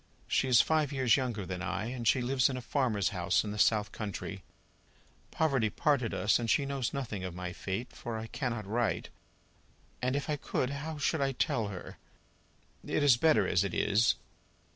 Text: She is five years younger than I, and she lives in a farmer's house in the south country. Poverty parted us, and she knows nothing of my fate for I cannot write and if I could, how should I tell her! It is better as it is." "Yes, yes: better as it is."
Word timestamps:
She 0.27 0.47
is 0.47 0.61
five 0.61 0.91
years 0.91 1.15
younger 1.15 1.45
than 1.45 1.61
I, 1.61 1.85
and 1.89 2.07
she 2.07 2.21
lives 2.23 2.49
in 2.49 2.57
a 2.57 2.61
farmer's 2.61 3.09
house 3.09 3.43
in 3.43 3.51
the 3.51 3.59
south 3.59 3.91
country. 3.91 4.41
Poverty 5.29 5.69
parted 5.69 6.11
us, 6.11 6.39
and 6.39 6.49
she 6.49 6.65
knows 6.65 6.91
nothing 6.91 7.23
of 7.23 7.35
my 7.35 7.53
fate 7.53 7.93
for 7.93 8.17
I 8.17 8.25
cannot 8.25 8.65
write 8.65 9.09
and 10.01 10.15
if 10.15 10.27
I 10.27 10.37
could, 10.37 10.71
how 10.71 10.97
should 10.97 11.21
I 11.21 11.33
tell 11.33 11.67
her! 11.67 11.97
It 12.83 13.03
is 13.03 13.15
better 13.15 13.47
as 13.47 13.63
it 13.63 13.75
is." 13.75 13.83
"Yes, 13.83 13.83
yes: 13.83 13.89
better 13.91 13.91
as 13.91 13.91
it 13.91 13.91
is." 13.99 14.15